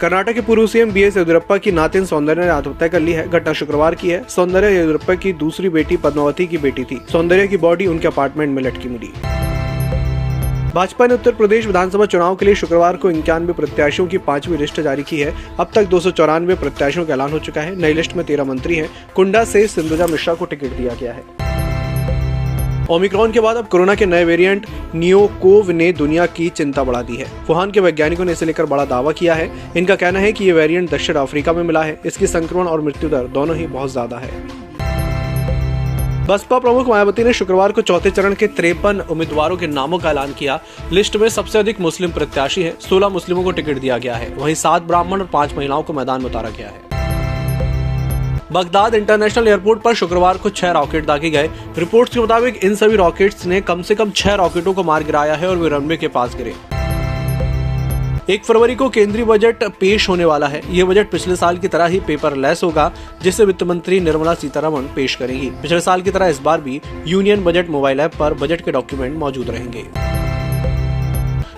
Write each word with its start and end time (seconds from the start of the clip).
कर्नाटक 0.00 0.32
के 0.32 0.40
पूर्व 0.40 0.66
CM 0.66 0.90
B 0.92 1.02
S 1.02 1.16
Yediyurappa 1.16 1.56
की 1.58 1.70
नातिन 1.72 2.04
सौंदर्य 2.04 2.40
ने 2.40 2.48
आत्महत्या 2.48 2.88
कर 2.88 3.00
ली 3.00 3.12
है। 3.12 3.28
घटना 3.28 3.52
शुक्रवार 3.52 3.94
की 3.94 4.10
है। 4.10 4.22
सौंदर्य 4.28 4.68
येदुरप्पा 4.72 5.14
की 5.14 5.32
दूसरी 5.32 5.68
बेटी 5.68 5.96
पद्मावती 5.96 6.46
की 6.46 6.58
बेटी 6.58 6.84
थी। 6.84 7.00
सौंदर्य 7.12 7.46
की 7.48 7.56
बॉडी 7.56 7.86
उनके 7.86 8.08
अपार्टमेंट 8.08 8.54
में 8.56 8.62
लटकी 8.62 8.88
मिली। 8.88 9.12
भाजपा 10.74 11.06
ने 11.06 11.14
उत्तर 11.14 11.32
प्रदेश 11.32 11.66
विधानसभा 11.66 12.06
चुनाव 12.06 12.36
के 12.36 12.46
लिए 12.46 12.54
शुक्रवार 12.54 12.96
को 12.96 13.10
इक्यानवे 13.10 13.52
प्रत्याशियों 13.52 14.08
की 14.08 14.18
पांचवी 14.18 14.56
लिस्ट 14.56 14.80
जारी 14.80 15.02
की 15.02 15.18
है। 15.18 15.34
अब 15.60 15.70
तक 15.74 15.84
दो 15.84 16.00
सौ 16.00 16.10
चौरानवे 16.10 16.54
प्रत्याशियों 16.54 17.06
का 17.06 17.14
ऐलान 17.14 17.30
हो 17.30 17.38
चुका 17.38 17.60
है। 17.60 17.80
नई 17.80 17.92
लिस्ट 17.92 18.16
में 18.16 18.26
तेरह 18.26 18.44
मंत्री 18.44 18.74
हैं। 18.74 18.90
कुंडा 19.16 19.44
से 19.44 19.66
सिंधुजा 19.66 20.06
मिश्रा 20.06 20.34
को 20.34 20.44
टिकट 20.44 20.66
दिया 20.66 20.94
गया 20.94 21.12
है। 21.12 21.37
ओमिक्रॉन 22.90 23.32
के 23.32 23.40
बाद 23.40 23.56
अब 23.56 23.66
कोरोना 23.68 23.94
के 23.94 24.06
नए 24.06 24.24
वेरिएंट 24.24 24.66
नियोकोव 24.94 25.70
ने 25.70 25.90
दुनिया 25.92 26.26
की 26.26 26.48
चिंता 26.50 26.84
बढ़ा 26.84 27.02
दी 27.02 27.16
है। 27.16 27.26
वुहान 27.48 27.70
के 27.70 27.80
वैज्ञानिकों 27.80 28.24
ने 28.24 28.32
इसे 28.32 28.46
लेकर 28.46 28.66
बड़ा 28.66 28.84
दावा 28.84 29.12
किया 29.12 29.34
है। 29.34 29.50
इनका 29.76 29.96
कहना 29.96 30.18
है 30.18 30.32
कि 30.32 30.44
ये 30.44 30.52
वेरिएंट 30.52 30.90
दक्षिण 30.90 31.14
अफ्रीका 31.14 31.52
में 31.52 31.62
मिला 31.62 31.82
है। 31.82 32.00
इसकी 32.06 32.26
संक्रमण 32.26 32.66
और 32.66 32.80
मृत्यु 32.80 33.10
दर 33.10 33.26
दोनों 33.28 33.56
ही 33.56 33.66
बहुत 33.66 33.90
ज़्यादा 33.90 34.18
है। 34.18 34.30
बसपा 36.26 36.58
प्रमुख 36.58 36.88
मायावती 36.88 37.24
ने 37.24 37.32
शुक्रवार 37.32 37.72
को 37.72 37.82
चौथे 37.82 38.10
चरण 38.10 38.34
के 38.34 38.46
तिरपन 38.46 39.00
उम्मीदवारों 39.00 39.56
के 39.56 39.66
नामों 39.66 39.98
का 39.98 40.10
ऐलान 40.10 40.32
किया। 40.32 40.60
लिस्ट 40.92 41.16
में 41.16 41.28
सबसे 41.28 41.58
अधिक 41.58 41.80
मुस्लिम 41.80 42.12
प्रत्याशी 42.12 42.62
है। 42.62 42.76
सोलह 42.80 43.08
मुस्लिमों 43.08 43.44
को 43.44 43.50
टिकट 43.50 43.78
दिया 43.78 43.98
गया 43.98 44.14
है। 44.14 44.34
वहीं 44.34 44.54
सात 44.56 44.82
ब्राह्मण 44.82 45.20
और 45.20 45.28
पाँच 45.32 45.54
महिलाओं 45.54 45.82
को 45.82 45.92
मैदान 45.92 46.22
में 46.22 46.30
उतारा 46.30 46.50
गया 46.50 46.68
है। 46.68 46.87
बगदाद 48.52 48.94
इंटरनेशनल 48.94 49.48
एयरपोर्ट 49.48 49.80
पर 49.82 49.94
शुक्रवार 49.94 50.36
को 50.36 50.50
छह 50.50 50.70
रॉकेट 50.70 51.06
दागे 51.06 51.30
गए। 51.30 51.48
रिपोर्ट्स 51.78 52.14
के 52.14 52.20
मुताबिक 52.20 52.64
इन 52.64 52.74
सभी 52.74 52.96
रॉकेट्स 52.96 53.46
ने 53.46 53.60
कम 53.60 53.82
से 53.82 53.94
कम 53.94 54.10
छह 54.10 54.34
रॉकेटों 54.34 54.74
को 54.74 54.82
मार 54.84 55.04
गिराया 55.04 55.34
है 55.34 55.48
और 55.48 55.56
वे 55.56 55.68
रनवे 55.68 55.96
के 55.96 56.08
पास 56.08 56.36
गिरे। 56.36 56.54
एक 58.30 58.44
फरवरी 58.44 58.74
को 58.74 58.88
केंद्रीय 58.88 59.24
बजट 59.24 59.64
पेश 59.80 60.08
होने 60.08 60.24
वाला 60.24 60.46
है। 60.46 60.62
ये 60.70 60.84
बजट 60.84 61.10
पिछले 61.10 61.36
साल 61.36 61.58
की 61.58 61.68
तरह 61.68 61.86
ही 61.86 62.00
पेपर 62.00 62.36
लेस 62.36 62.62
होगा, 62.64 62.90
जिसे 63.22 63.44
वित्त 63.44 63.62
मंत्री 63.62 64.00
निर्मला 64.00 64.34
सीतारमण 64.34 64.82
पेश 64.96 65.14
करेंगी। 65.14 65.50
पिछले 65.62 65.80
साल 65.80 66.02
की 66.02 66.10
तरह 66.10 66.26
इस 66.26 66.40
बार 66.40 66.60
भी 66.60 66.80
यूनियन 67.06 67.44
बजट 67.44 67.70
मोबाइल 67.70 68.00
ऐप 68.00 68.16
पर 68.16 68.34
बजट 68.34 68.64
के 68.64 68.72
डॉक्यूमेंट 68.72 69.16
मौजूद 69.18 69.50
रहेंगे। 69.50 69.86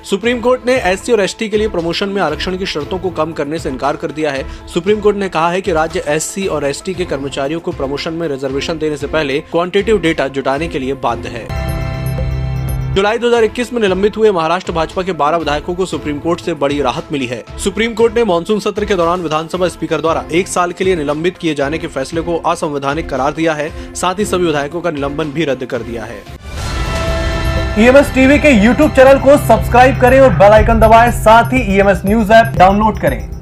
सुप्रीम 0.04 0.40
कोर्ट 0.40 0.66
ने 0.66 0.74
एससी 0.82 1.12
और 1.12 1.20
एसटी 1.20 1.48
के 1.48 1.56
लिए 1.56 1.68
प्रमोशन 1.68 2.08
में 2.08 2.20
आरक्षण 2.22 2.56
की 2.56 2.66
शर्तों 2.66 2.98
को 2.98 3.10
कम 3.10 3.32
करने 3.32 3.58
से 3.58 3.68
इनकार 3.68 3.96
कर 3.96 4.10
दिया 4.10 4.30
है। 4.30 4.44
सुप्रीम 4.66 5.00
कोर्ट 5.00 5.16
ने 5.16 5.28
कहा 5.28 5.50
है 5.50 5.60
कि 5.60 5.72
राज्य 5.72 6.04
एससी 6.06 6.46
और 6.46 6.64
एसटी 6.64 6.94
के 6.94 7.04
कर्मचारियों 7.04 7.60
को 7.60 7.72
प्रमोशन 7.72 8.12
में 8.12 8.26
रिजर्वेशन 8.28 8.78
देने 8.78 8.96
से 8.96 9.06
पहले 9.06 9.38
क्वांटिटिव 9.40 10.00
डेटा 10.00 10.28
जुटाने 10.28 10.68
के 10.68 10.78
लिए 10.78 10.94
बाध्य 10.94 11.28
है। 11.28 12.94
जुलाई 12.94 13.18
2021 13.18 13.72
में 13.72 13.80
निलंबित 13.80 14.16
हुए 14.16 14.30
महाराष्ट्र 14.30 14.72
भाजपा 14.72 15.02
के 15.02 15.12
12 15.12 15.36
विधायकों 15.36 15.74
को 15.74 15.86
सुप्रीम 15.86 16.18
कोर्ट 16.18 16.40
से 16.40 16.54
बड़ी 16.54 16.80
राहत 16.82 17.12
मिली 17.12 17.26
है। 17.26 17.44
सुप्रीम 17.58 17.94
कोर्ट 17.94 18.14
ने 18.14 18.24
मानसून 18.24 18.60
सत्र 18.60 18.84
के 18.84 18.94
दौरान 18.94 19.22
विधानसभा 19.22 19.68
स्पीकर 19.68 20.00
द्वारा 20.00 20.24
एक 20.32 20.48
साल 20.48 20.72
के 20.72 20.84
लिए 20.84 20.96
निलंबित 20.96 21.38
किए 21.38 21.54
जाने 21.54 21.78
के 21.78 21.86
फैसले 21.86 22.20
को 22.20 22.36
असंवैधानिक 22.36 23.08
करार 23.08 23.32
दिया 23.32 23.54
है। 23.54 23.94
साथ 23.94 24.18
ही 24.18 24.24
सभी 24.24 24.46
विधायकों 24.46 24.80
का 24.80 24.90
निलंबन 24.90 25.30
भी 25.30 25.44
रद्द 25.44 25.64
कर 25.64 25.82
दिया 25.82 26.04
है। 26.04 26.39
ईएमएस 27.78 28.08
e 28.08 28.14
टीवी 28.14 28.38
के 28.38 28.50
यूट्यूब 28.50 28.90
चैनल 28.92 29.18
को 29.18 29.36
सब्सक्राइब 29.38 30.00
करें 30.00 30.18
और 30.20 30.30
बेल 30.36 30.52
आइकन 30.52 30.80
दबाएँ। 30.80 31.10
साथ 31.14 31.52
ही 31.52 31.60
ईएमएस 31.74 32.02
न्यूज़ 32.06 32.32
ऐप 32.32 32.56
डाउनलोड 32.56 32.98
करें। 33.00 33.39